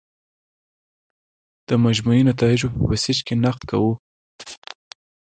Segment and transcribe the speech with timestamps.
[1.67, 3.93] د مجموعي نتایجو په بیسج کې نقد کوو.